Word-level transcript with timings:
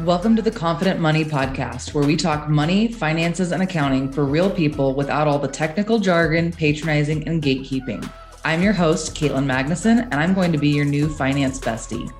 Welcome 0.00 0.34
to 0.36 0.42
the 0.42 0.50
Confident 0.50 0.98
Money 0.98 1.24
Podcast, 1.24 1.94
where 1.94 2.04
we 2.04 2.16
talk 2.16 2.48
money, 2.48 2.90
finances, 2.90 3.52
and 3.52 3.62
accounting 3.62 4.10
for 4.10 4.24
real 4.24 4.50
people 4.50 4.94
without 4.94 5.28
all 5.28 5.38
the 5.38 5.46
technical 5.46 6.00
jargon, 6.00 6.50
patronizing, 6.50 7.28
and 7.28 7.40
gatekeeping. 7.40 8.10
I'm 8.44 8.62
your 8.62 8.72
host, 8.72 9.14
Caitlin 9.14 9.44
Magnuson, 9.44 10.02
and 10.02 10.14
I'm 10.14 10.34
going 10.34 10.50
to 10.50 10.58
be 10.58 10.70
your 10.70 10.86
new 10.86 11.08
finance 11.08 11.60
bestie. 11.60 12.10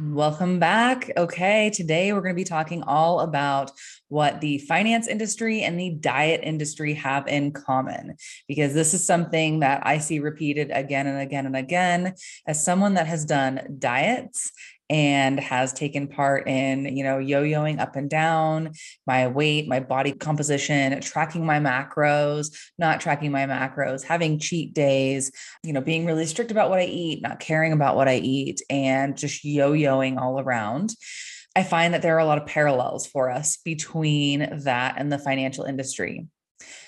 Welcome 0.00 0.60
back. 0.60 1.10
Okay, 1.16 1.72
today 1.74 2.12
we're 2.12 2.22
going 2.22 2.34
to 2.34 2.40
be 2.40 2.44
talking 2.44 2.82
all 2.84 3.20
about 3.20 3.72
what 4.08 4.40
the 4.40 4.58
finance 4.58 5.06
industry 5.06 5.62
and 5.62 5.78
the 5.78 5.90
diet 5.90 6.40
industry 6.42 6.94
have 6.94 7.26
in 7.28 7.52
common, 7.52 8.16
because 8.46 8.74
this 8.74 8.94
is 8.94 9.06
something 9.06 9.60
that 9.60 9.86
I 9.86 9.98
see 9.98 10.18
repeated 10.18 10.70
again 10.72 11.06
and 11.06 11.20
again 11.20 11.46
and 11.46 11.56
again. 11.56 12.14
As 12.46 12.64
someone 12.64 12.94
that 12.94 13.06
has 13.06 13.24
done 13.24 13.76
diets 13.78 14.50
and 14.90 15.38
has 15.38 15.74
taken 15.74 16.08
part 16.08 16.48
in, 16.48 16.96
you 16.96 17.04
know, 17.04 17.18
yo-yoing 17.18 17.78
up 17.78 17.94
and 17.94 18.08
down 18.08 18.72
my 19.06 19.26
weight, 19.26 19.68
my 19.68 19.80
body 19.80 20.12
composition, 20.12 20.98
tracking 21.02 21.44
my 21.44 21.60
macros, 21.60 22.56
not 22.78 22.98
tracking 22.98 23.30
my 23.30 23.44
macros, 23.44 24.02
having 24.02 24.38
cheat 24.38 24.72
days, 24.72 25.30
you 25.62 25.74
know, 25.74 25.82
being 25.82 26.06
really 26.06 26.24
strict 26.24 26.50
about 26.50 26.70
what 26.70 26.78
I 26.78 26.86
eat, 26.86 27.20
not 27.20 27.38
caring 27.38 27.72
about 27.72 27.96
what 27.96 28.08
I 28.08 28.16
eat, 28.16 28.62
and 28.70 29.14
just 29.14 29.44
yo-yoing 29.44 30.18
all 30.18 30.40
around. 30.40 30.94
I 31.58 31.64
find 31.64 31.92
that 31.92 32.02
there 32.02 32.14
are 32.14 32.20
a 32.20 32.24
lot 32.24 32.38
of 32.38 32.46
parallels 32.46 33.04
for 33.04 33.28
us 33.28 33.56
between 33.64 34.60
that 34.62 34.94
and 34.96 35.10
the 35.10 35.18
financial 35.18 35.64
industry. 35.64 36.28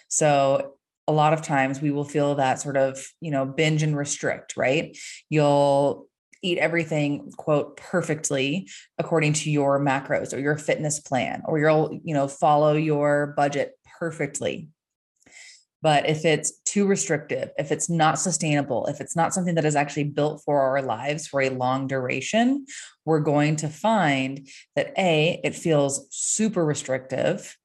So 0.06 0.74
a 1.08 1.12
lot 1.12 1.32
of 1.32 1.42
times 1.42 1.82
we 1.82 1.90
will 1.90 2.04
feel 2.04 2.36
that 2.36 2.60
sort 2.60 2.76
of, 2.76 3.04
you 3.20 3.32
know, 3.32 3.44
binge 3.44 3.82
and 3.82 3.96
restrict, 3.96 4.56
right? 4.56 4.96
You'll 5.28 6.06
eat 6.42 6.58
everything 6.58 7.32
quote 7.36 7.78
perfectly 7.78 8.68
according 8.96 9.32
to 9.32 9.50
your 9.50 9.80
macros 9.80 10.32
or 10.32 10.38
your 10.38 10.56
fitness 10.56 11.00
plan 11.00 11.42
or 11.46 11.58
you'll 11.58 12.00
you 12.04 12.14
know 12.14 12.28
follow 12.28 12.72
your 12.72 13.34
budget 13.36 13.72
perfectly 13.98 14.70
but 15.82 16.08
if 16.08 16.24
it's 16.24 16.59
too 16.70 16.86
restrictive 16.86 17.50
if 17.58 17.72
it's 17.72 17.90
not 17.90 18.18
sustainable 18.18 18.86
if 18.86 19.00
it's 19.00 19.16
not 19.16 19.34
something 19.34 19.56
that 19.56 19.64
is 19.64 19.74
actually 19.74 20.04
built 20.04 20.40
for 20.44 20.60
our 20.60 20.82
lives 20.82 21.26
for 21.26 21.40
a 21.42 21.50
long 21.50 21.86
duration 21.86 22.64
we're 23.04 23.20
going 23.20 23.56
to 23.56 23.68
find 23.68 24.48
that 24.76 24.92
a 24.96 25.40
it 25.42 25.54
feels 25.54 26.06
super 26.10 26.64
restrictive 26.64 27.56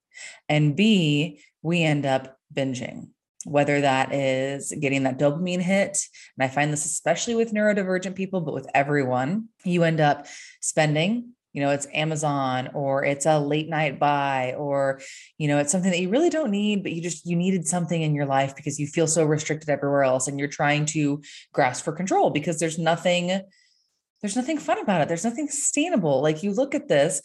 and 0.49 0.75
b 0.75 1.39
we 1.61 1.83
end 1.83 2.05
up 2.05 2.37
binging 2.53 3.09
whether 3.45 3.81
that 3.81 4.11
is 4.11 4.73
getting 4.79 5.03
that 5.03 5.19
dopamine 5.19 5.61
hit. 5.61 5.99
And 6.35 6.43
I 6.43 6.47
find 6.47 6.73
this 6.73 6.85
especially 6.85 7.35
with 7.35 7.53
neurodivergent 7.53 8.15
people, 8.15 8.41
but 8.41 8.55
with 8.55 8.67
everyone, 8.73 9.49
you 9.63 9.83
end 9.83 10.01
up 10.01 10.25
spending. 10.61 11.34
You 11.55 11.61
know, 11.61 11.69
it's 11.69 11.87
Amazon 11.93 12.69
or 12.73 13.05
it's 13.05 13.25
a 13.25 13.39
late 13.39 13.69
night 13.69 13.97
buy, 13.97 14.55
or, 14.57 14.99
you 15.37 15.47
know, 15.47 15.57
it's 15.57 15.71
something 15.71 15.89
that 15.89 16.01
you 16.01 16.09
really 16.09 16.29
don't 16.29 16.51
need, 16.51 16.83
but 16.83 16.91
you 16.91 17.01
just, 17.01 17.25
you 17.25 17.37
needed 17.37 17.65
something 17.65 18.01
in 18.01 18.13
your 18.13 18.25
life 18.25 18.57
because 18.57 18.77
you 18.77 18.87
feel 18.87 19.07
so 19.07 19.23
restricted 19.23 19.69
everywhere 19.69 20.03
else 20.03 20.27
and 20.27 20.37
you're 20.37 20.49
trying 20.49 20.85
to 20.87 21.23
grasp 21.53 21.85
for 21.85 21.93
control 21.93 22.29
because 22.29 22.59
there's 22.59 22.77
nothing, 22.77 23.39
there's 24.21 24.35
nothing 24.35 24.57
fun 24.57 24.79
about 24.79 24.99
it. 24.99 25.07
There's 25.07 25.23
nothing 25.23 25.47
sustainable. 25.47 26.21
Like 26.21 26.43
you 26.43 26.51
look 26.51 26.75
at 26.75 26.89
this, 26.89 27.21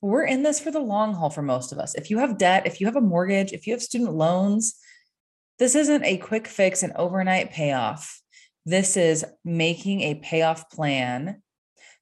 we're 0.00 0.24
in 0.24 0.42
this 0.42 0.58
for 0.58 0.72
the 0.72 0.80
long 0.80 1.14
haul 1.14 1.30
for 1.30 1.42
most 1.42 1.70
of 1.70 1.78
us. 1.78 1.94
If 1.94 2.10
you 2.10 2.18
have 2.18 2.36
debt, 2.36 2.66
if 2.66 2.80
you 2.80 2.86
have 2.88 2.96
a 2.96 3.00
mortgage, 3.00 3.52
if 3.52 3.64
you 3.68 3.74
have 3.74 3.82
student 3.82 4.12
loans, 4.12 4.74
this 5.60 5.76
isn't 5.76 6.04
a 6.04 6.16
quick 6.16 6.48
fix 6.48 6.82
and 6.82 6.92
overnight 6.94 7.52
payoff. 7.52 8.20
This 8.66 8.96
is 8.96 9.24
making 9.44 10.00
a 10.00 10.16
payoff 10.16 10.68
plan 10.68 11.42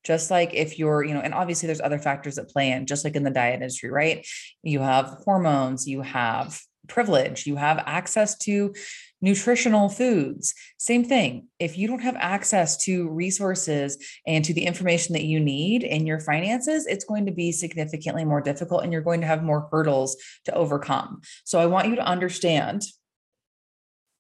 just 0.07 0.31
like 0.31 0.55
if 0.55 0.79
you're 0.79 1.03
you 1.03 1.13
know 1.13 1.21
and 1.21 1.35
obviously 1.35 1.67
there's 1.67 1.81
other 1.81 1.99
factors 1.99 2.37
that 2.37 2.49
play 2.49 2.71
in 2.71 2.87
just 2.87 3.05
like 3.05 3.17
in 3.17 3.25
the 3.25 3.31
diet 3.31 3.55
industry 3.55 3.91
right? 3.91 4.25
You 4.63 4.81
have 4.81 5.07
hormones 5.25 5.87
you 5.87 6.03
have 6.03 6.61
privilege 6.87 7.47
you 7.47 7.57
have 7.57 7.83
access 7.85 8.39
to 8.39 8.73
nutritional 9.21 9.89
foods. 9.89 10.55
Same 10.79 11.05
thing 11.05 11.49
if 11.59 11.77
you 11.77 11.89
don't 11.89 12.03
have 12.03 12.17
access 12.17 12.77
to 12.85 13.09
resources 13.09 13.99
and 14.27 14.45
to 14.45 14.55
the 14.55 14.67
information 14.67 15.15
that 15.15 15.25
you 15.25 15.41
need 15.41 15.83
in 15.83 16.07
your 16.07 16.21
finances 16.21 16.87
it's 16.87 17.05
going 17.05 17.27
to 17.27 17.33
be 17.33 17.51
significantly 17.51 18.25
more 18.25 18.41
difficult 18.41 18.85
and 18.85 18.93
you're 18.93 19.03
going 19.03 19.23
to 19.23 19.27
have 19.27 19.43
more 19.43 19.69
hurdles 19.73 20.17
to 20.45 20.55
overcome. 20.55 21.21
So 21.45 21.59
i 21.59 21.67
want 21.67 21.89
you 21.89 21.97
to 21.97 22.07
understand 22.07 22.83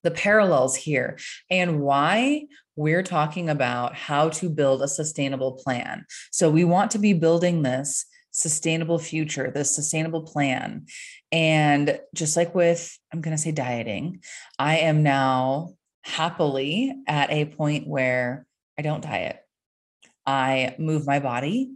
the 0.02 0.10
parallels 0.12 0.76
here 0.76 1.18
and 1.50 1.80
why 1.80 2.46
we're 2.76 3.02
talking 3.02 3.48
about 3.48 3.94
how 3.94 4.28
to 4.28 4.48
build 4.48 4.82
a 4.82 4.88
sustainable 4.88 5.52
plan. 5.52 6.04
So 6.30 6.50
we 6.50 6.64
want 6.64 6.90
to 6.92 6.98
be 6.98 7.14
building 7.14 7.62
this 7.62 8.04
sustainable 8.30 8.98
future, 8.98 9.50
this 9.50 9.74
sustainable 9.74 10.22
plan. 10.22 10.86
And 11.32 11.98
just 12.14 12.36
like 12.36 12.54
with, 12.54 12.96
I'm 13.12 13.22
going 13.22 13.34
to 13.34 13.42
say 13.42 13.50
dieting, 13.50 14.22
I 14.58 14.78
am 14.78 15.02
now 15.02 15.70
happily 16.02 16.94
at 17.08 17.30
a 17.30 17.46
point 17.46 17.88
where 17.88 18.46
I 18.78 18.82
don't 18.82 19.02
diet. 19.02 19.38
I 20.26 20.76
move 20.78 21.06
my 21.06 21.18
body 21.18 21.72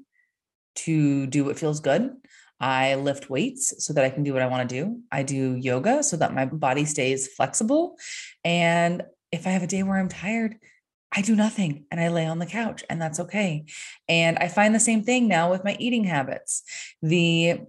to 0.77 1.27
do 1.27 1.45
what 1.47 1.59
feels 1.59 1.81
good. 1.81 2.13
I 2.61 2.97
lift 2.97 3.31
weights 3.31 3.83
so 3.85 3.95
that 3.95 4.05
I 4.05 4.11
can 4.11 4.23
do 4.23 4.35
what 4.35 4.43
I 4.43 4.47
want 4.47 4.69
to 4.69 4.75
do. 4.75 5.01
I 5.11 5.23
do 5.23 5.57
yoga 5.57 6.03
so 6.03 6.19
that 6.19 6.35
my 6.35 6.45
body 6.45 6.85
stays 6.85 7.27
flexible. 7.27 7.97
And 8.45 9.03
if 9.33 9.47
I 9.47 9.51
have 9.51 9.63
a 9.63 9.67
day 9.67 9.83
where 9.83 9.97
I'm 9.97 10.11
tired, 10.11 10.57
I 11.13 11.23
do 11.23 11.35
nothing 11.35 11.85
and 11.91 12.01
I 12.01 12.09
lay 12.09 12.27
on 12.27 12.39
the 12.39 12.47
couch, 12.47 12.85
and 12.89 13.01
that's 13.01 13.21
okay. 13.21 13.65
And 14.09 14.39
I 14.39 14.49
find 14.49 14.75
the 14.75 14.81
same 14.81 15.03
thing 15.03 15.27
now 15.27 15.51
with 15.51 15.65
my 15.65 15.77
eating 15.79 16.05
habits. 16.05 16.63
The 17.03 17.61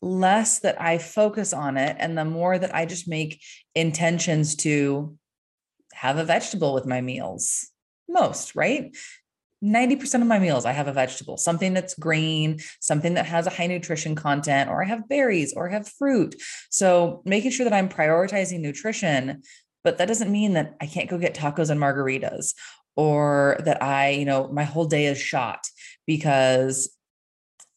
less 0.00 0.60
that 0.60 0.80
I 0.80 0.98
focus 0.98 1.52
on 1.52 1.76
it, 1.76 1.96
and 1.98 2.16
the 2.16 2.24
more 2.24 2.58
that 2.58 2.74
I 2.74 2.86
just 2.86 3.08
make 3.08 3.42
intentions 3.74 4.54
to 4.56 5.16
have 5.92 6.18
a 6.18 6.24
vegetable 6.24 6.74
with 6.74 6.86
my 6.86 7.00
meals, 7.00 7.70
most, 8.08 8.54
right? 8.54 8.94
90% 9.64 10.20
of 10.20 10.26
my 10.26 10.38
meals, 10.38 10.66
I 10.66 10.72
have 10.72 10.88
a 10.88 10.92
vegetable, 10.92 11.38
something 11.38 11.72
that's 11.72 11.94
green, 11.94 12.58
something 12.80 13.14
that 13.14 13.24
has 13.24 13.46
a 13.46 13.50
high 13.50 13.66
nutrition 13.66 14.14
content, 14.14 14.68
or 14.68 14.84
I 14.84 14.86
have 14.86 15.08
berries 15.08 15.54
or 15.54 15.70
I 15.70 15.72
have 15.72 15.88
fruit. 15.88 16.34
So 16.70 17.22
making 17.24 17.52
sure 17.52 17.64
that 17.64 17.72
I'm 17.72 17.88
prioritizing 17.88 18.60
nutrition, 18.60 19.42
but 19.82 19.96
that 19.98 20.08
doesn't 20.08 20.30
mean 20.30 20.52
that 20.54 20.74
I 20.82 20.86
can't 20.86 21.08
go 21.08 21.18
get 21.18 21.34
tacos 21.34 21.70
and 21.70 21.80
margaritas 21.80 22.52
or 22.96 23.56
that 23.64 23.82
I, 23.82 24.10
you 24.10 24.24
know, 24.24 24.48
my 24.48 24.64
whole 24.64 24.86
day 24.86 25.06
is 25.06 25.18
shot 25.18 25.66
because 26.06 26.94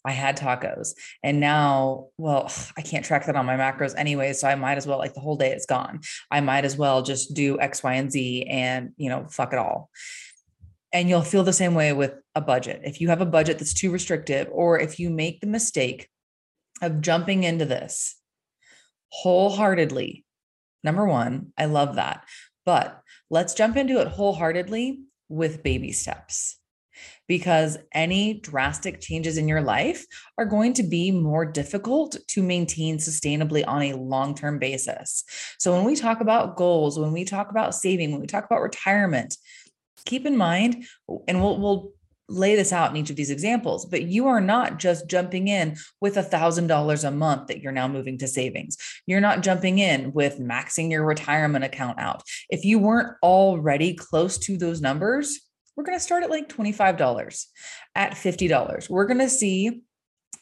I 0.08 0.12
had 0.12 0.38
tacos 0.38 0.94
and 1.22 1.40
now, 1.40 2.08
well, 2.18 2.52
I 2.78 2.82
can't 2.82 3.06
track 3.06 3.26
that 3.26 3.36
on 3.36 3.46
my 3.46 3.58
macros 3.58 3.94
anyway. 3.98 4.34
So 4.34 4.48
I 4.48 4.56
might 4.56 4.78
as 4.78 4.88
well, 4.88 4.98
like 4.98 5.14
the 5.14 5.20
whole 5.20 5.36
day 5.36 5.52
is 5.52 5.66
gone. 5.66 6.02
I 6.32 6.40
might 6.42 6.66
as 6.66 6.78
well 6.78 7.02
just 7.02 7.34
do 7.34 7.60
X, 7.60 7.84
Y, 7.84 7.94
and 7.94 8.12
Z 8.12 8.44
and, 8.44 8.92
you 8.98 9.10
know, 9.10 9.28
fuck 9.30 9.54
it 9.54 9.60
all. 9.60 9.90
And 10.94 11.10
you'll 11.10 11.22
feel 11.22 11.44
the 11.44 11.54
same 11.54 11.76
way 11.76 11.92
with 11.92 12.14
a 12.34 12.42
budget. 12.42 12.82
If 12.86 13.02
you 13.02 13.10
have 13.10 13.22
a 13.22 13.26
budget 13.26 13.60
that's 13.60 13.74
too 13.74 13.92
restrictive, 13.92 14.48
or 14.52 14.80
if 14.80 15.00
you 15.00 15.10
make 15.10 15.42
the 15.42 15.48
mistake 15.48 16.10
of 16.82 17.02
jumping 17.02 17.44
into 17.44 17.66
this 17.66 18.16
wholeheartedly, 19.10 20.26
number 20.84 21.06
one, 21.06 21.52
I 21.58 21.66
love 21.66 21.96
that. 21.96 22.24
But 22.66 23.02
let's 23.30 23.54
jump 23.54 23.76
into 23.76 24.00
it 24.00 24.08
wholeheartedly 24.08 25.02
with 25.30 25.64
baby 25.64 25.92
steps 25.92 26.58
because 27.28 27.78
any 27.94 28.36
drastic 28.36 29.00
changes 29.02 29.38
in 29.38 29.48
your 29.48 29.62
life 29.62 30.06
are 30.38 30.46
going 30.46 30.74
to 30.74 30.84
be 30.84 31.12
more 31.12 31.46
difficult 31.46 32.18
to 32.28 32.42
maintain 32.42 32.98
sustainably 32.98 33.64
on 33.68 33.84
a 33.84 33.94
long 33.94 34.34
term 34.36 34.60
basis. 34.60 35.24
So, 35.60 35.74
when 35.74 35.84
we 35.84 35.96
talk 35.96 36.22
about 36.22 36.56
goals, 36.56 36.98
when 36.98 37.12
we 37.12 37.26
talk 37.26 37.52
about 37.52 37.76
saving, 37.76 38.12
when 38.12 38.22
we 38.22 38.28
talk 38.28 38.46
about 38.46 38.62
retirement, 38.62 39.36
keep 40.06 40.26
in 40.26 40.38
mind, 40.38 40.86
and 41.28 41.42
we'll, 41.42 41.60
we'll 41.60 41.92
lay 42.30 42.56
this 42.56 42.74
out 42.74 42.92
in 42.92 42.98
each 42.98 43.10
of 43.10 43.16
these 43.16 43.30
examples, 43.30 43.86
but 43.86 44.04
you 44.04 44.28
are 44.28 44.42
not 44.42 44.80
just 44.80 45.07
jumping 45.07 45.48
in 45.48 45.78
with 46.01 46.18
a 46.18 46.24
thousand 46.24 46.68
dollars 46.68 47.04
a 47.04 47.12
month 47.12 47.48
that 47.48 47.62
you're 47.62 47.72
now 47.72 47.88
moving 47.88 48.18
to 48.18 48.28
savings. 48.28 48.78
You're 49.06 49.22
not 49.22 49.42
jumping 49.42 49.80
in 49.80 50.13
with 50.13 50.40
maxing 50.40 50.92
your 50.92 51.06
retirement 51.06 51.63
account 51.63 52.00
out. 52.00 52.24
If 52.50 52.66
you 52.66 52.80
weren't 52.80 53.16
already 53.24 53.94
close 53.94 54.38
to 54.40 54.57
those 54.57 54.81
numbers, 54.81 55.40
we're 55.75 55.84
going 55.84 55.98
to 55.98 56.04
start 56.04 56.24
at 56.24 56.30
like 56.30 56.50
$25 56.50 57.46
at 57.96 58.12
$50. 58.13 58.90
We're 58.90 59.06
going 59.06 59.19
to 59.19 59.30
see 59.30 59.81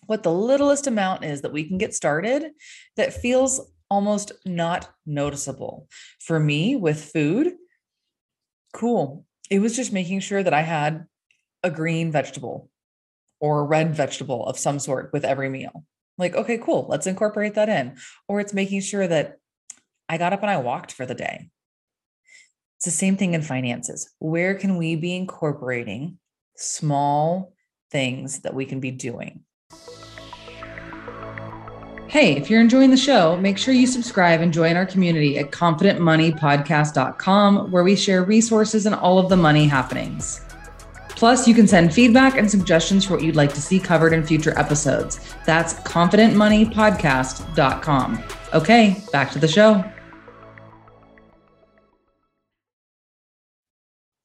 what 0.08 0.24
the 0.24 0.32
littlest 0.32 0.88
amount 0.88 1.26
is 1.26 1.42
that 1.42 1.54
we 1.54 1.68
can 1.68 1.78
get 1.78 1.94
started 1.94 2.52
that 2.96 3.14
feels 3.14 3.72
almost 3.90 4.32
not 4.46 4.90
noticeable. 5.06 5.88
For 6.20 6.40
me 6.40 6.76
with 6.76 7.12
food, 7.12 7.54
cool 8.74 9.26
it 9.50 9.60
was 9.60 9.76
just 9.76 9.94
making 9.94 10.20
sure 10.20 10.42
that 10.42 10.54
I 10.54 10.62
had 10.62 11.06
a 11.66 11.70
green 11.70 12.12
vegetable 12.12 12.70
or 13.42 13.60
a 13.60 13.64
red 13.64 13.94
vegetable 13.94 14.46
of 14.46 14.58
some 14.58 14.80
sort 14.80 15.12
with 15.12 15.26
every 15.26 15.50
meal. 15.50 15.84
Like, 16.18 16.36
okay, 16.36 16.58
cool, 16.58 16.86
let's 16.88 17.08
incorporate 17.08 17.56
that 17.56 17.68
in. 17.68 17.98
Or 18.30 18.40
it's 18.40 18.54
making 18.54 18.82
sure 18.82 19.06
that 19.06 19.38
I 20.08 20.18
got 20.18 20.32
up 20.32 20.42
and 20.42 20.50
I 20.50 20.58
walked 20.58 20.94
for 20.94 21.06
the 21.06 21.16
day. 21.16 21.50
It's 22.78 22.86
the 22.86 22.92
same 22.92 23.18
thing 23.18 23.34
in 23.34 23.42
finances. 23.42 24.14
Where 24.20 24.56
can 24.56 24.78
we 24.78 24.96
be 24.96 25.14
incorporating 25.14 26.20
small 26.56 27.54
things 27.92 28.40
that 28.42 28.54
we 28.54 28.66
can 28.66 28.82
be 28.82 28.92
doing. 28.92 29.42
Hey, 32.08 32.36
if 32.38 32.50
you're 32.50 32.62
enjoying 32.62 32.92
the 32.92 32.98
show, 32.98 33.36
make 33.38 33.58
sure 33.58 33.74
you 33.74 33.88
subscribe 33.88 34.42
and 34.42 34.54
join 34.54 34.78
our 34.78 34.86
community 34.86 35.38
at 35.38 35.52
confidentmoneypodcast.com, 35.52 37.72
where 37.72 37.84
we 37.84 37.96
share 37.96 38.24
resources 38.24 38.86
and 38.86 38.96
all 38.96 39.20
of 39.20 39.28
the 39.30 39.36
money 39.36 39.68
happenings. 39.68 40.45
Plus, 41.16 41.48
you 41.48 41.56
can 41.56 41.68
send 41.68 41.94
feedback 41.94 42.38
and 42.38 42.52
suggestions 42.52 43.06
for 43.06 43.14
what 43.14 43.24
you'd 43.24 43.36
like 43.36 43.54
to 43.54 43.62
see 43.62 43.80
covered 43.80 44.14
in 44.14 44.26
future 44.26 44.58
episodes. 44.60 45.20
That's 45.46 45.76
confidentmoneypodcast.com. 45.76 48.24
Okay, 48.54 49.04
back 49.12 49.32
to 49.32 49.40
the 49.40 49.48
show. 49.48 49.84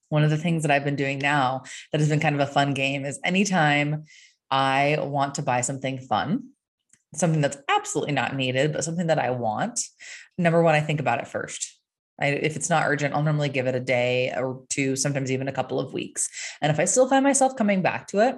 One 0.09 0.25
of 0.25 0.31
the 0.31 0.37
things 0.37 0.63
that 0.63 0.73
I've 0.73 0.85
been 0.85 0.97
doing 0.97 1.21
now 1.21 1.63
that 1.93 2.01
has 2.01 2.09
been 2.09 2.19
kind 2.19 2.35
of 2.35 2.41
a 2.41 2.47
fun 2.47 2.75
game 2.75 3.05
is 3.05 3.21
anytime 3.25 4.07
I 4.51 4.99
want 5.01 5.37
to 5.37 5.43
buy 5.43 5.61
something 5.61 5.99
fun, 5.99 6.49
something 7.15 7.41
that's 7.41 7.59
absolutely 7.69 8.13
not 8.13 8.35
needed, 8.35 8.73
but 8.73 8.83
something 8.83 9.07
that 9.07 9.21
I 9.21 9.31
want, 9.31 9.79
number 10.37 10.61
one, 10.63 10.75
I 10.75 10.81
think 10.81 10.99
about 10.99 11.21
it 11.21 11.29
first. 11.29 11.80
I, 12.21 12.29
if 12.29 12.57
it's 12.57 12.71
not 12.71 12.85
urgent, 12.87 13.15
I'll 13.15 13.23
normally 13.23 13.49
give 13.49 13.67
it 13.67 13.75
a 13.75 13.81
day 13.81 14.33
or 14.37 14.65
two, 14.69 14.97
sometimes 14.97 15.31
even 15.31 15.49
a 15.49 15.53
couple 15.53 15.81
of 15.81 15.93
weeks. 15.93 16.29
And 16.61 16.71
if 16.71 16.79
I 16.79 16.85
still 16.85 17.09
find 17.09 17.25
myself 17.25 17.57
coming 17.57 17.83
back 17.83 18.09
to 18.09 18.21
it, 18.21 18.37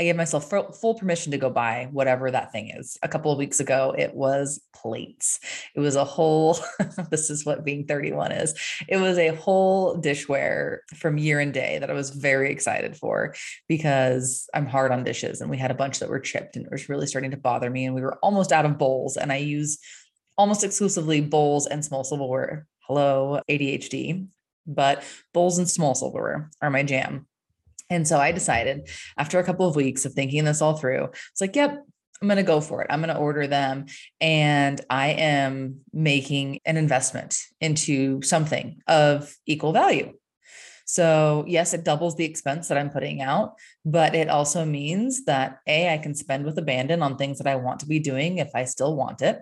I 0.00 0.04
gave 0.04 0.16
myself 0.16 0.50
full 0.50 0.94
permission 0.94 1.32
to 1.32 1.38
go 1.38 1.50
buy 1.50 1.88
whatever 1.92 2.30
that 2.30 2.50
thing 2.50 2.72
is. 2.76 2.96
A 3.02 3.08
couple 3.08 3.30
of 3.30 3.38
weeks 3.38 3.60
ago, 3.60 3.94
it 3.96 4.14
was 4.14 4.60
plates. 4.74 5.38
It 5.76 5.80
was 5.80 5.96
a 5.96 6.04
whole, 6.04 6.58
this 7.10 7.28
is 7.28 7.44
what 7.44 7.64
being 7.64 7.86
31 7.86 8.32
is. 8.32 8.54
It 8.88 8.96
was 8.96 9.18
a 9.18 9.34
whole 9.36 10.00
dishware 10.00 10.78
from 10.96 11.18
Year 11.18 11.40
and 11.40 11.52
Day 11.52 11.78
that 11.78 11.90
I 11.90 11.94
was 11.94 12.10
very 12.10 12.50
excited 12.50 12.96
for 12.96 13.34
because 13.68 14.48
I'm 14.54 14.66
hard 14.66 14.92
on 14.92 15.04
dishes 15.04 15.40
and 15.40 15.50
we 15.50 15.58
had 15.58 15.70
a 15.70 15.74
bunch 15.74 15.98
that 15.98 16.08
were 16.08 16.20
chipped 16.20 16.56
and 16.56 16.64
it 16.64 16.72
was 16.72 16.88
really 16.88 17.06
starting 17.06 17.30
to 17.32 17.36
bother 17.36 17.68
me. 17.68 17.84
And 17.84 17.94
we 17.94 18.00
were 18.00 18.18
almost 18.22 18.50
out 18.50 18.64
of 18.64 18.78
bowls. 18.78 19.18
And 19.18 19.30
I 19.30 19.36
use 19.36 19.78
almost 20.36 20.64
exclusively 20.64 21.20
bowls 21.20 21.66
and 21.66 21.84
small 21.84 22.04
silverware. 22.04 22.66
Hello, 22.86 23.40
ADHD. 23.48 24.26
But 24.66 25.04
bowls 25.34 25.58
and 25.58 25.68
small 25.68 25.94
silverware 25.94 26.50
are 26.60 26.70
my 26.70 26.82
jam. 26.82 27.26
And 27.90 28.06
so 28.06 28.18
I 28.18 28.32
decided 28.32 28.88
after 29.18 29.38
a 29.38 29.44
couple 29.44 29.68
of 29.68 29.76
weeks 29.76 30.04
of 30.04 30.14
thinking 30.14 30.44
this 30.44 30.62
all 30.62 30.76
through, 30.76 31.10
it's 31.32 31.40
like, 31.40 31.56
yep, 31.56 31.84
I'm 32.20 32.28
going 32.28 32.36
to 32.36 32.42
go 32.42 32.60
for 32.60 32.80
it. 32.82 32.86
I'm 32.88 33.00
going 33.00 33.14
to 33.14 33.20
order 33.20 33.46
them. 33.46 33.86
And 34.20 34.80
I 34.88 35.08
am 35.08 35.80
making 35.92 36.60
an 36.64 36.76
investment 36.76 37.36
into 37.60 38.22
something 38.22 38.80
of 38.86 39.34
equal 39.46 39.72
value. 39.72 40.12
So, 40.84 41.44
yes, 41.46 41.74
it 41.74 41.84
doubles 41.84 42.16
the 42.16 42.24
expense 42.24 42.68
that 42.68 42.78
I'm 42.78 42.90
putting 42.90 43.22
out, 43.22 43.54
but 43.84 44.14
it 44.14 44.28
also 44.28 44.64
means 44.64 45.24
that 45.24 45.58
A, 45.66 45.92
I 45.92 45.98
can 45.98 46.14
spend 46.14 46.44
with 46.44 46.58
abandon 46.58 47.02
on 47.02 47.16
things 47.16 47.38
that 47.38 47.46
I 47.46 47.56
want 47.56 47.80
to 47.80 47.86
be 47.86 47.98
doing 47.98 48.38
if 48.38 48.50
I 48.54 48.64
still 48.64 48.94
want 48.96 49.22
it. 49.22 49.40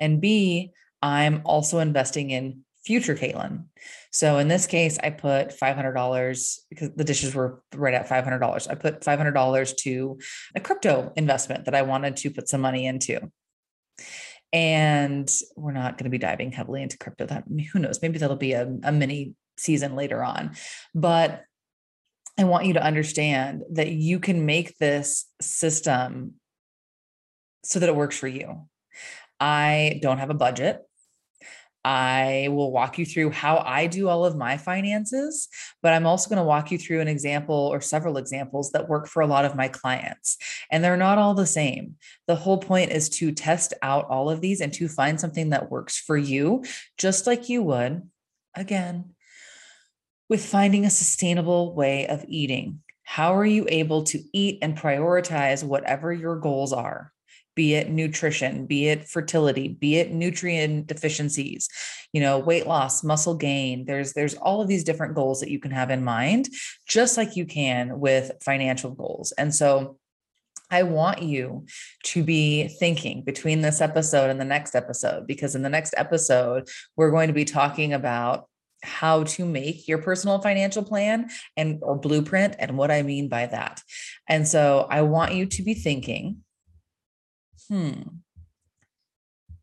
And 0.00 0.20
B, 0.20 0.72
I'm 1.02 1.42
also 1.44 1.78
investing 1.78 2.30
in 2.30 2.64
future 2.84 3.14
Caitlin. 3.14 3.64
So 4.10 4.38
in 4.38 4.48
this 4.48 4.66
case, 4.66 4.98
I 5.02 5.10
put 5.10 5.58
$500 5.58 6.58
because 6.70 6.90
the 6.94 7.04
dishes 7.04 7.34
were 7.34 7.62
right 7.74 7.94
at 7.94 8.08
$500. 8.08 8.70
I 8.70 8.74
put 8.74 9.00
$500 9.00 9.76
to 9.78 10.18
a 10.54 10.60
crypto 10.60 11.12
investment 11.16 11.64
that 11.64 11.74
I 11.74 11.82
wanted 11.82 12.16
to 12.18 12.30
put 12.30 12.48
some 12.48 12.60
money 12.60 12.86
into. 12.86 13.30
And 14.52 15.28
we're 15.56 15.72
not 15.72 15.98
going 15.98 16.04
to 16.04 16.10
be 16.10 16.18
diving 16.18 16.52
heavily 16.52 16.82
into 16.82 16.98
crypto. 16.98 17.26
That 17.26 17.44
who 17.72 17.78
knows? 17.80 18.00
Maybe 18.00 18.18
that'll 18.18 18.36
be 18.36 18.52
a, 18.52 18.72
a 18.84 18.92
mini 18.92 19.34
season 19.56 19.96
later 19.96 20.22
on. 20.22 20.52
But 20.94 21.42
I 22.38 22.44
want 22.44 22.66
you 22.66 22.74
to 22.74 22.84
understand 22.84 23.62
that 23.72 23.88
you 23.88 24.20
can 24.20 24.46
make 24.46 24.78
this 24.78 25.26
system 25.40 26.34
so 27.64 27.78
that 27.78 27.88
it 27.88 27.96
works 27.96 28.16
for 28.16 28.28
you. 28.28 28.68
I 29.40 29.98
don't 30.02 30.18
have 30.18 30.30
a 30.30 30.34
budget. 30.34 30.82
I 31.84 32.48
will 32.50 32.72
walk 32.72 32.98
you 32.98 33.04
through 33.04 33.30
how 33.30 33.58
I 33.58 33.86
do 33.86 34.08
all 34.08 34.24
of 34.24 34.36
my 34.36 34.56
finances, 34.56 35.48
but 35.82 35.92
I'm 35.92 36.06
also 36.06 36.30
going 36.30 36.38
to 36.38 36.44
walk 36.44 36.70
you 36.70 36.78
through 36.78 37.00
an 37.00 37.08
example 37.08 37.54
or 37.54 37.82
several 37.82 38.16
examples 38.16 38.72
that 38.72 38.88
work 38.88 39.06
for 39.06 39.20
a 39.20 39.26
lot 39.26 39.44
of 39.44 39.54
my 39.54 39.68
clients. 39.68 40.38
And 40.70 40.82
they're 40.82 40.96
not 40.96 41.18
all 41.18 41.34
the 41.34 41.44
same. 41.44 41.96
The 42.26 42.36
whole 42.36 42.56
point 42.56 42.90
is 42.90 43.10
to 43.10 43.32
test 43.32 43.74
out 43.82 44.08
all 44.08 44.30
of 44.30 44.40
these 44.40 44.62
and 44.62 44.72
to 44.74 44.88
find 44.88 45.20
something 45.20 45.50
that 45.50 45.70
works 45.70 45.98
for 45.98 46.16
you, 46.16 46.64
just 46.96 47.26
like 47.26 47.50
you 47.50 47.62
would, 47.62 48.08
again, 48.56 49.10
with 50.30 50.42
finding 50.44 50.86
a 50.86 50.90
sustainable 50.90 51.74
way 51.74 52.06
of 52.06 52.24
eating. 52.28 52.80
How 53.02 53.36
are 53.36 53.44
you 53.44 53.66
able 53.68 54.04
to 54.04 54.22
eat 54.32 54.58
and 54.62 54.78
prioritize 54.78 55.62
whatever 55.62 56.10
your 56.10 56.36
goals 56.36 56.72
are? 56.72 57.12
Be 57.54 57.74
it 57.74 57.90
nutrition, 57.90 58.66
be 58.66 58.88
it 58.88 59.08
fertility, 59.08 59.68
be 59.68 59.96
it 59.96 60.12
nutrient 60.12 60.86
deficiencies, 60.86 61.68
you 62.12 62.20
know, 62.20 62.38
weight 62.38 62.66
loss, 62.66 63.04
muscle 63.04 63.36
gain. 63.36 63.84
There's 63.84 64.12
there's 64.12 64.34
all 64.34 64.60
of 64.60 64.68
these 64.68 64.84
different 64.84 65.14
goals 65.14 65.40
that 65.40 65.50
you 65.50 65.58
can 65.58 65.70
have 65.70 65.90
in 65.90 66.04
mind, 66.04 66.48
just 66.86 67.16
like 67.16 67.36
you 67.36 67.46
can 67.46 68.00
with 68.00 68.32
financial 68.42 68.90
goals. 68.90 69.32
And 69.32 69.54
so 69.54 69.98
I 70.70 70.82
want 70.82 71.22
you 71.22 71.66
to 72.04 72.24
be 72.24 72.68
thinking 72.68 73.22
between 73.22 73.60
this 73.60 73.80
episode 73.80 74.30
and 74.30 74.40
the 74.40 74.44
next 74.44 74.74
episode, 74.74 75.26
because 75.26 75.54
in 75.54 75.62
the 75.62 75.68
next 75.68 75.94
episode, 75.96 76.68
we're 76.96 77.10
going 77.10 77.28
to 77.28 77.34
be 77.34 77.44
talking 77.44 77.92
about 77.92 78.48
how 78.82 79.24
to 79.24 79.44
make 79.44 79.88
your 79.88 79.98
personal 79.98 80.40
financial 80.40 80.82
plan 80.82 81.30
and 81.56 81.78
or 81.82 81.96
blueprint 81.96 82.56
and 82.58 82.76
what 82.76 82.90
I 82.90 83.02
mean 83.02 83.28
by 83.28 83.46
that. 83.46 83.82
And 84.28 84.46
so 84.46 84.86
I 84.90 85.02
want 85.02 85.34
you 85.34 85.46
to 85.46 85.62
be 85.62 85.74
thinking 85.74 86.44
hmm, 87.68 88.02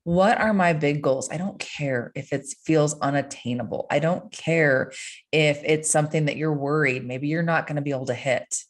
what 0.04 0.40
are 0.40 0.54
my 0.54 0.74
big 0.74 1.02
goals? 1.02 1.30
I 1.30 1.38
don't 1.38 1.60
care 1.60 2.12
if 2.16 2.34
it 2.34 2.46
feels 2.66 3.00
unattainable. 3.00 3.86
I 3.92 4.00
don't 4.00 4.32
care 4.32 4.92
if 5.32 5.62
it's 5.64 5.92
something 5.92 6.26
that 6.26 6.38
you're 6.38 6.54
worried, 6.54 7.06
maybe 7.06 7.28
you're 7.28 7.44
not 7.44 7.68
going 7.68 7.76
to 7.76 7.82
be 7.82 7.92
able 7.92 8.08
to 8.08 8.16
hit. 8.16 8.64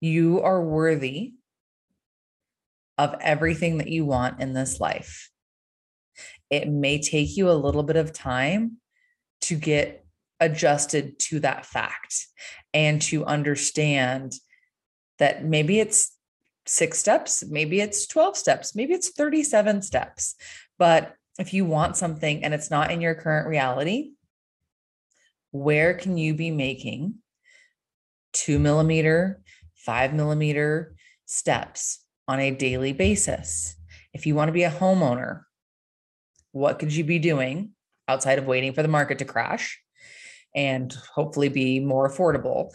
You 0.00 0.42
are 0.42 0.62
worthy 0.62 1.34
of 2.98 3.14
everything 3.20 3.78
that 3.78 3.88
you 3.88 4.04
want 4.04 4.40
in 4.40 4.52
this 4.52 4.78
life. 4.78 5.30
It 6.50 6.68
may 6.68 7.00
take 7.00 7.36
you 7.36 7.50
a 7.50 7.52
little 7.52 7.82
bit 7.82 7.96
of 7.96 8.12
time 8.12 8.76
to 9.42 9.56
get 9.56 10.04
adjusted 10.38 11.18
to 11.18 11.40
that 11.40 11.64
fact 11.64 12.26
and 12.74 13.00
to 13.02 13.24
understand 13.24 14.34
that 15.18 15.44
maybe 15.44 15.80
it's 15.80 16.12
six 16.66 16.98
steps, 16.98 17.44
maybe 17.48 17.80
it's 17.80 18.06
12 18.06 18.36
steps, 18.36 18.74
maybe 18.74 18.94
it's 18.94 19.10
37 19.10 19.82
steps. 19.82 20.36
But 20.78 21.14
if 21.38 21.54
you 21.54 21.64
want 21.64 21.96
something 21.96 22.44
and 22.44 22.54
it's 22.54 22.70
not 22.70 22.90
in 22.90 23.00
your 23.00 23.14
current 23.14 23.48
reality, 23.48 24.12
where 25.50 25.94
can 25.94 26.16
you 26.16 26.34
be 26.34 26.50
making 26.50 27.16
two 28.32 28.58
millimeter, 28.58 29.42
five 29.74 30.14
millimeter 30.14 30.94
steps 31.26 32.04
on 32.28 32.40
a 32.40 32.50
daily 32.50 32.92
basis? 32.92 33.76
If 34.12 34.26
you 34.26 34.34
want 34.34 34.48
to 34.48 34.52
be 34.52 34.64
a 34.64 34.70
homeowner, 34.70 35.42
what 36.52 36.78
could 36.78 36.94
you 36.94 37.04
be 37.04 37.18
doing 37.18 37.70
outside 38.08 38.38
of 38.38 38.46
waiting 38.46 38.72
for 38.72 38.82
the 38.82 38.88
market 38.88 39.18
to 39.18 39.24
crash 39.24 39.80
and 40.54 40.92
hopefully 41.14 41.48
be 41.48 41.80
more 41.80 42.08
affordable 42.08 42.70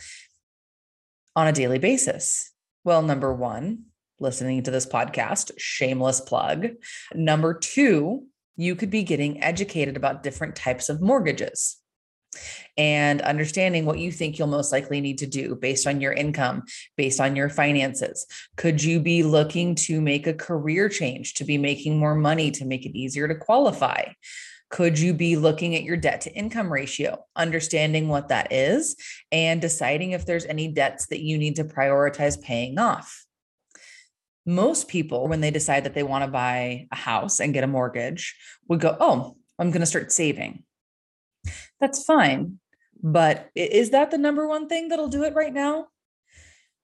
on 1.35 1.47
a 1.47 1.51
daily 1.51 1.79
basis? 1.79 2.51
Well, 2.87 3.01
number 3.01 3.33
one, 3.33 3.83
listening 4.17 4.63
to 4.63 4.71
this 4.71 4.85
podcast, 4.85 5.51
shameless 5.57 6.21
plug. 6.21 6.67
Number 7.13 7.53
two, 7.53 8.27
you 8.55 8.77
could 8.77 8.89
be 8.89 9.03
getting 9.03 9.43
educated 9.43 9.97
about 9.97 10.23
different 10.23 10.55
types 10.55 10.87
of 10.87 11.01
mortgages 11.01 11.81
and 12.77 13.21
understanding 13.21 13.83
what 13.83 13.99
you 13.99 14.09
think 14.09 14.39
you'll 14.39 14.47
most 14.47 14.71
likely 14.71 15.01
need 15.01 15.17
to 15.17 15.27
do 15.27 15.53
based 15.55 15.85
on 15.85 15.99
your 15.99 16.13
income, 16.13 16.63
based 16.95 17.19
on 17.19 17.35
your 17.35 17.49
finances. 17.49 18.25
Could 18.55 18.81
you 18.81 19.01
be 19.01 19.21
looking 19.21 19.75
to 19.75 19.99
make 19.99 20.25
a 20.25 20.33
career 20.33 20.87
change, 20.87 21.33
to 21.33 21.43
be 21.43 21.57
making 21.57 21.99
more 21.99 22.15
money, 22.15 22.51
to 22.51 22.63
make 22.63 22.85
it 22.85 22.97
easier 22.97 23.27
to 23.27 23.35
qualify? 23.35 24.05
Could 24.69 24.99
you 24.99 25.13
be 25.13 25.37
looking 25.37 25.75
at 25.75 25.83
your 25.83 25.97
debt 25.97 26.21
to 26.21 26.33
income 26.33 26.71
ratio, 26.71 27.23
understanding 27.35 28.09
what 28.09 28.27
that 28.29 28.51
is, 28.51 28.95
and 29.31 29.61
deciding 29.61 30.11
if 30.11 30.25
there's 30.25 30.45
any 30.45 30.67
debts 30.67 31.07
that 31.07 31.21
you 31.21 31.37
need 31.37 31.55
to 31.55 31.63
prioritize 31.63 32.41
paying 32.41 32.77
off? 32.77 33.25
Most 34.45 34.87
people, 34.87 35.27
when 35.27 35.41
they 35.41 35.51
decide 35.51 35.83
that 35.85 35.93
they 35.93 36.03
want 36.03 36.23
to 36.23 36.31
buy 36.31 36.87
a 36.91 36.95
house 36.95 37.39
and 37.39 37.53
get 37.53 37.63
a 37.63 37.67
mortgage, 37.67 38.35
would 38.67 38.79
go, 38.79 38.95
Oh, 38.99 39.37
I'm 39.59 39.71
going 39.71 39.81
to 39.81 39.85
start 39.85 40.11
saving. 40.11 40.63
That's 41.79 42.03
fine. 42.03 42.59
But 43.01 43.49
is 43.55 43.91
that 43.91 44.11
the 44.11 44.17
number 44.17 44.47
one 44.47 44.67
thing 44.67 44.89
that'll 44.89 45.07
do 45.07 45.23
it 45.23 45.35
right 45.35 45.53
now? 45.53 45.87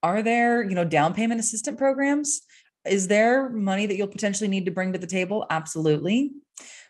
Are 0.01 0.21
there, 0.21 0.63
you 0.63 0.75
know, 0.75 0.85
down 0.85 1.13
payment 1.13 1.39
assistant 1.39 1.77
programs? 1.77 2.41
Is 2.85 3.07
there 3.07 3.49
money 3.49 3.85
that 3.85 3.95
you'll 3.95 4.07
potentially 4.07 4.49
need 4.49 4.65
to 4.65 4.71
bring 4.71 4.93
to 4.93 4.99
the 4.99 5.07
table? 5.07 5.45
Absolutely. 5.49 6.31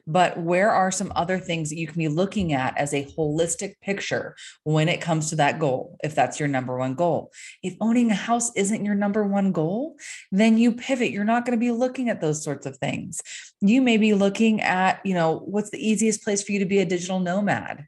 But 0.06 0.38
where 0.38 0.72
are 0.72 0.92
some 0.92 1.14
other 1.16 1.40
things 1.40 1.70
that 1.70 1.78
you 1.78 1.88
can 1.88 1.98
be 1.98 2.10
looking 2.10 2.54
at 2.54 2.78
as 2.78 2.94
a 2.94 3.06
holistic 3.18 3.80
picture 3.82 4.36
when 4.64 4.90
it 4.90 5.02
comes 5.02 5.30
to 5.30 5.38
that 5.38 5.60
goal, 5.60 5.98
if 6.04 6.14
that's 6.14 6.40
your 6.40 6.50
number 6.50 6.78
one 6.78 6.96
goal? 6.96 7.32
If 7.62 7.76
owning 7.80 8.12
a 8.12 8.16
house 8.16 8.52
isn't 8.56 8.84
your 8.84 8.96
number 8.96 9.26
one 9.26 9.52
goal, 9.52 9.96
then 10.32 10.58
you 10.58 10.74
pivot. 10.74 11.12
You're 11.12 11.24
not 11.24 11.46
going 11.46 11.58
to 11.58 11.64
be 11.66 11.72
looking 11.72 12.10
at 12.10 12.20
those 12.20 12.44
sorts 12.44 12.66
of 12.66 12.78
things. 12.78 13.22
You 13.62 13.82
may 13.82 13.98
be 13.98 14.14
looking 14.14 14.62
at, 14.62 15.00
you 15.06 15.14
know, 15.14 15.40
what's 15.46 15.70
the 15.70 15.88
easiest 15.88 16.24
place 16.24 16.44
for 16.44 16.52
you 16.52 16.60
to 16.60 16.66
be 16.66 16.80
a 16.80 16.86
digital 16.86 17.20
nomad? 17.20 17.88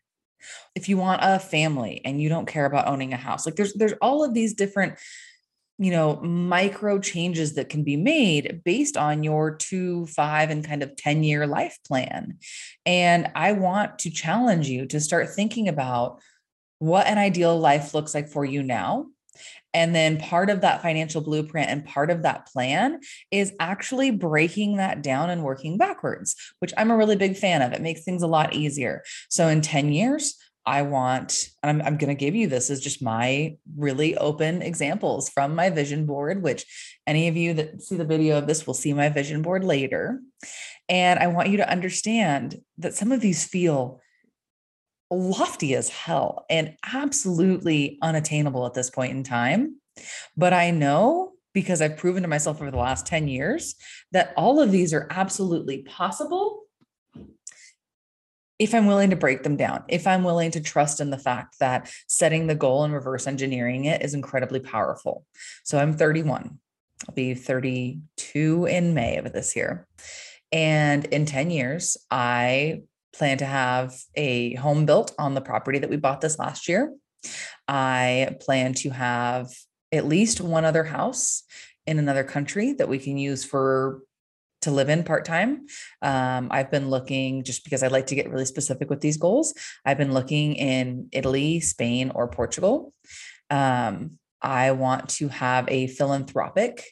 If 0.75 0.89
you 0.89 0.97
want 0.97 1.21
a 1.23 1.39
family 1.39 2.01
and 2.05 2.21
you 2.21 2.29
don't 2.29 2.47
care 2.47 2.65
about 2.65 2.87
owning 2.87 3.13
a 3.13 3.17
house, 3.17 3.45
like 3.45 3.55
there's 3.55 3.73
there's 3.73 3.93
all 4.01 4.23
of 4.23 4.33
these 4.33 4.53
different 4.53 4.97
you 5.77 5.91
know, 5.91 6.15
micro 6.21 6.99
changes 6.99 7.55
that 7.55 7.69
can 7.69 7.83
be 7.83 7.97
made 7.97 8.61
based 8.63 8.95
on 8.95 9.23
your 9.23 9.55
two, 9.55 10.05
five, 10.07 10.49
and 10.49 10.65
kind 10.65 10.81
of 10.81 10.95
10 10.95 11.23
year 11.23 11.45
life 11.45 11.77
plan. 11.85 12.37
And 12.85 13.29
I 13.35 13.51
want 13.51 13.99
to 13.99 14.09
challenge 14.09 14.69
you 14.69 14.85
to 14.87 14.99
start 14.99 15.29
thinking 15.29 15.67
about 15.67 16.21
what 16.79 17.07
an 17.07 17.17
ideal 17.17 17.57
life 17.59 17.93
looks 17.93 18.13
like 18.13 18.29
for 18.29 18.45
you 18.45 18.63
now. 18.63 19.07
And 19.73 19.93
then 19.93 20.17
part 20.17 20.49
of 20.49 20.61
that 20.61 20.81
financial 20.81 21.19
blueprint 21.19 21.69
and 21.69 21.83
part 21.83 22.09
of 22.09 22.23
that 22.23 22.47
plan 22.47 23.01
is 23.29 23.51
actually 23.59 24.11
breaking 24.11 24.77
that 24.77 25.01
down 25.01 25.29
and 25.29 25.43
working 25.43 25.77
backwards, 25.77 26.35
which 26.59 26.73
I'm 26.77 26.91
a 26.91 26.95
really 26.95 27.17
big 27.17 27.35
fan 27.35 27.61
of. 27.61 27.73
It 27.73 27.81
makes 27.81 28.03
things 28.03 28.23
a 28.23 28.27
lot 28.27 28.53
easier. 28.53 29.03
So 29.29 29.49
in 29.49 29.59
10 29.59 29.91
years, 29.91 30.37
I 30.65 30.81
want, 30.81 31.49
I'm, 31.63 31.81
I'm 31.81 31.97
going 31.97 32.15
to 32.15 32.19
give 32.19 32.35
you 32.35 32.47
this 32.47 32.69
as 32.69 32.81
just 32.81 33.01
my 33.01 33.57
really 33.77 34.17
open 34.17 34.61
examples 34.61 35.29
from 35.29 35.55
my 35.55 35.69
vision 35.69 36.05
board, 36.05 36.41
which 36.41 36.65
any 37.05 37.27
of 37.27 37.37
you 37.37 37.53
that 37.53 37.81
see 37.81 37.95
the 37.95 38.05
video 38.05 38.37
of 38.37 38.47
this 38.47 38.65
will 38.65 38.73
see 38.73 38.93
my 38.93 39.09
vision 39.09 39.41
board 39.41 39.63
later. 39.63 40.21
And 40.89 41.19
I 41.19 41.27
want 41.27 41.49
you 41.49 41.57
to 41.57 41.69
understand 41.69 42.61
that 42.77 42.93
some 42.93 43.11
of 43.11 43.21
these 43.21 43.45
feel 43.45 44.01
lofty 45.11 45.75
as 45.75 45.89
hell 45.89 46.45
and 46.49 46.75
absolutely 46.91 47.99
unattainable 48.01 48.65
at 48.65 48.73
this 48.73 48.89
point 48.89 49.11
in 49.11 49.23
time. 49.23 49.79
But 50.35 50.53
I 50.53 50.71
know 50.71 51.33
because 51.53 51.81
I've 51.81 51.97
proven 51.97 52.23
to 52.23 52.27
myself 52.27 52.61
over 52.61 52.69
the 52.69 52.77
last 52.77 53.07
10 53.07 53.27
years 53.27 53.75
that 54.11 54.33
all 54.35 54.61
of 54.61 54.71
these 54.71 54.93
are 54.93 55.07
absolutely 55.09 55.83
possible 55.83 56.54
if 58.57 58.73
I'm 58.73 58.87
willing 58.87 59.09
to 59.09 59.15
break 59.15 59.43
them 59.43 59.57
down, 59.57 59.83
if 59.87 60.07
I'm 60.07 60.23
willing 60.23 60.51
to 60.51 60.61
trust 60.61 60.99
in 61.01 61.09
the 61.09 61.17
fact 61.17 61.59
that 61.59 61.91
setting 62.07 62.47
the 62.47 62.55
goal 62.55 62.83
and 62.83 62.93
reverse 62.93 63.27
engineering 63.27 63.85
it 63.85 64.01
is 64.01 64.13
incredibly 64.13 64.59
powerful. 64.59 65.25
So 65.63 65.77
I'm 65.77 65.93
31. 65.93 66.59
I'll 67.07 67.15
be 67.15 67.33
32 67.33 68.65
in 68.65 68.93
May 68.93 69.17
of 69.17 69.31
this 69.33 69.55
year. 69.55 69.87
And 70.51 71.05
in 71.05 71.25
10 71.25 71.51
years, 71.51 71.97
I 72.09 72.83
plan 73.13 73.37
to 73.39 73.45
have 73.45 73.95
a 74.15 74.55
home 74.55 74.85
built 74.85 75.13
on 75.19 75.33
the 75.33 75.41
property 75.41 75.79
that 75.79 75.89
we 75.89 75.97
bought 75.97 76.21
this 76.21 76.39
last 76.39 76.67
year. 76.69 76.93
I 77.67 78.37
plan 78.41 78.73
to 78.75 78.89
have 78.91 79.49
at 79.91 80.05
least 80.05 80.41
one 80.41 80.65
other 80.65 80.83
house 80.83 81.43
in 81.87 81.99
another 81.99 82.23
country 82.23 82.73
that 82.73 82.89
we 82.89 82.99
can 82.99 83.17
use 83.17 83.43
for 83.43 84.01
to 84.65 84.71
live 84.71 84.89
in 84.89 85.03
part 85.03 85.25
time. 85.25 85.65
Um, 86.01 86.49
I've 86.51 86.69
been 86.69 86.89
looking 86.89 87.43
just 87.43 87.63
because 87.63 87.81
I 87.81 87.87
like 87.87 88.07
to 88.07 88.15
get 88.15 88.29
really 88.29 88.45
specific 88.45 88.89
with 88.89 89.01
these 89.01 89.17
goals. 89.17 89.53
I've 89.85 89.97
been 89.97 90.13
looking 90.13 90.55
in 90.55 91.07
Italy, 91.11 91.61
Spain, 91.61 92.11
or 92.13 92.27
Portugal. 92.27 92.93
Um, 93.49 94.19
I 94.41 94.71
want 94.71 95.09
to 95.09 95.29
have 95.29 95.65
a 95.69 95.87
philanthropic 95.87 96.83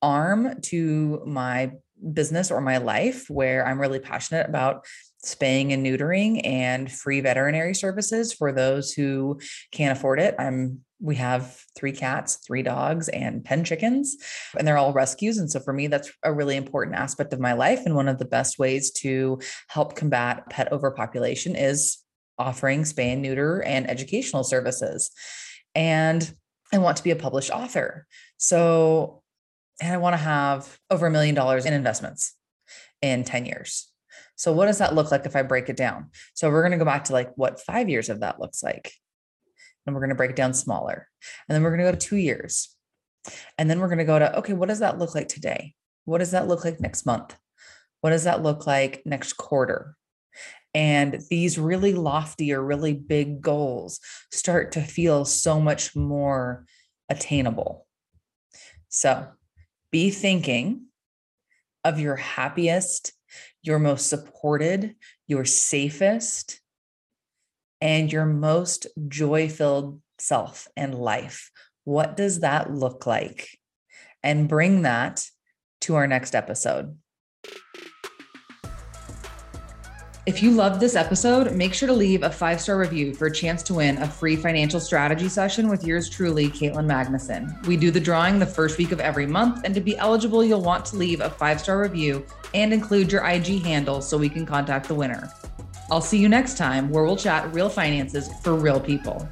arm 0.00 0.60
to 0.62 1.22
my 1.26 1.72
business 2.12 2.50
or 2.50 2.60
my 2.60 2.78
life 2.78 3.30
where 3.30 3.66
I'm 3.66 3.80
really 3.80 4.00
passionate 4.00 4.48
about 4.48 4.84
spaying 5.24 5.72
and 5.72 5.86
neutering 5.86 6.44
and 6.44 6.90
free 6.90 7.20
veterinary 7.20 7.74
services 7.74 8.32
for 8.32 8.52
those 8.52 8.92
who 8.92 9.40
can't 9.70 9.96
afford 9.96 10.18
it. 10.18 10.34
I'm 10.38 10.80
we 11.02 11.16
have 11.16 11.64
three 11.76 11.92
cats, 11.92 12.36
three 12.46 12.62
dogs, 12.62 13.08
and 13.08 13.44
10 13.44 13.64
chickens, 13.64 14.16
and 14.56 14.66
they're 14.66 14.78
all 14.78 14.92
rescues. 14.92 15.36
And 15.36 15.50
so 15.50 15.58
for 15.58 15.72
me, 15.72 15.88
that's 15.88 16.10
a 16.22 16.32
really 16.32 16.56
important 16.56 16.96
aspect 16.96 17.32
of 17.32 17.40
my 17.40 17.54
life. 17.54 17.80
And 17.84 17.96
one 17.96 18.08
of 18.08 18.18
the 18.18 18.24
best 18.24 18.58
ways 18.58 18.92
to 18.98 19.40
help 19.68 19.96
combat 19.96 20.48
pet 20.48 20.72
overpopulation 20.72 21.56
is 21.56 21.98
offering 22.38 22.82
spay 22.82 23.12
and 23.12 23.20
neuter 23.20 23.62
and 23.62 23.90
educational 23.90 24.44
services. 24.44 25.10
And 25.74 26.32
I 26.72 26.78
want 26.78 26.96
to 26.98 27.02
be 27.02 27.10
a 27.10 27.16
published 27.16 27.50
author. 27.50 28.06
So, 28.36 29.22
and 29.80 29.92
I 29.92 29.96
want 29.96 30.14
to 30.14 30.18
have 30.18 30.78
over 30.88 31.06
a 31.06 31.10
million 31.10 31.34
dollars 31.34 31.66
in 31.66 31.74
investments 31.74 32.34
in 33.02 33.24
10 33.24 33.46
years. 33.46 33.88
So, 34.36 34.52
what 34.52 34.66
does 34.66 34.78
that 34.78 34.94
look 34.94 35.10
like 35.10 35.26
if 35.26 35.34
I 35.34 35.42
break 35.42 35.68
it 35.68 35.76
down? 35.76 36.10
So, 36.34 36.48
we're 36.48 36.62
going 36.62 36.72
to 36.72 36.78
go 36.78 36.84
back 36.84 37.04
to 37.04 37.12
like 37.12 37.32
what 37.36 37.60
five 37.60 37.88
years 37.88 38.08
of 38.08 38.20
that 38.20 38.40
looks 38.40 38.62
like 38.62 38.92
and 39.86 39.94
we're 39.94 40.00
going 40.00 40.10
to 40.10 40.16
break 40.16 40.30
it 40.30 40.36
down 40.36 40.54
smaller. 40.54 41.08
And 41.48 41.54
then 41.54 41.62
we're 41.62 41.70
going 41.70 41.84
to 41.84 41.92
go 41.92 41.92
to 41.92 42.06
two 42.06 42.16
years. 42.16 42.76
And 43.58 43.70
then 43.70 43.80
we're 43.80 43.88
going 43.88 43.98
to 43.98 44.04
go 44.04 44.18
to, 44.18 44.38
okay, 44.38 44.52
what 44.52 44.68
does 44.68 44.80
that 44.80 44.98
look 44.98 45.14
like 45.14 45.28
today? 45.28 45.74
What 46.04 46.18
does 46.18 46.32
that 46.32 46.48
look 46.48 46.64
like 46.64 46.80
next 46.80 47.06
month? 47.06 47.36
What 48.00 48.10
does 48.10 48.24
that 48.24 48.42
look 48.42 48.66
like 48.66 49.02
next 49.04 49.34
quarter? 49.34 49.96
And 50.74 51.20
these 51.30 51.58
really 51.58 51.92
lofty 51.92 52.52
or 52.52 52.64
really 52.64 52.94
big 52.94 53.42
goals 53.42 54.00
start 54.32 54.72
to 54.72 54.80
feel 54.80 55.24
so 55.24 55.60
much 55.60 55.94
more 55.94 56.64
attainable. 57.08 57.86
So 58.88 59.28
be 59.90 60.10
thinking 60.10 60.86
of 61.84 62.00
your 62.00 62.16
happiest, 62.16 63.12
your 63.62 63.78
most 63.78 64.08
supported, 64.08 64.96
your 65.26 65.44
safest, 65.44 66.61
and 67.82 68.12
your 68.12 68.24
most 68.24 68.86
joy 69.08 69.48
filled 69.48 70.00
self 70.18 70.68
and 70.76 70.94
life. 70.94 71.50
What 71.82 72.16
does 72.16 72.40
that 72.40 72.72
look 72.72 73.06
like? 73.06 73.58
And 74.22 74.48
bring 74.48 74.82
that 74.82 75.26
to 75.82 75.96
our 75.96 76.06
next 76.06 76.36
episode. 76.36 76.96
If 80.24 80.40
you 80.40 80.52
loved 80.52 80.78
this 80.78 80.94
episode, 80.94 81.56
make 81.56 81.74
sure 81.74 81.88
to 81.88 81.92
leave 81.92 82.22
a 82.22 82.30
five 82.30 82.60
star 82.60 82.78
review 82.78 83.12
for 83.12 83.26
a 83.26 83.34
chance 83.34 83.64
to 83.64 83.74
win 83.74 83.98
a 83.98 84.06
free 84.06 84.36
financial 84.36 84.78
strategy 84.78 85.28
session 85.28 85.68
with 85.68 85.84
yours 85.84 86.08
truly, 86.08 86.46
Caitlin 86.46 86.86
Magnuson. 86.86 87.66
We 87.66 87.76
do 87.76 87.90
the 87.90 87.98
drawing 87.98 88.38
the 88.38 88.46
first 88.46 88.78
week 88.78 88.92
of 88.92 89.00
every 89.00 89.26
month, 89.26 89.62
and 89.64 89.74
to 89.74 89.80
be 89.80 89.98
eligible, 89.98 90.44
you'll 90.44 90.62
want 90.62 90.84
to 90.86 90.96
leave 90.96 91.20
a 91.20 91.30
five 91.30 91.60
star 91.60 91.80
review 91.80 92.24
and 92.54 92.72
include 92.72 93.10
your 93.10 93.26
IG 93.26 93.64
handle 93.64 94.00
so 94.00 94.16
we 94.16 94.28
can 94.28 94.46
contact 94.46 94.86
the 94.86 94.94
winner. 94.94 95.28
I'll 95.92 96.00
see 96.00 96.16
you 96.16 96.30
next 96.30 96.56
time 96.56 96.88
where 96.88 97.04
we'll 97.04 97.18
chat 97.18 97.52
real 97.52 97.68
finances 97.68 98.30
for 98.42 98.54
real 98.54 98.80
people. 98.80 99.28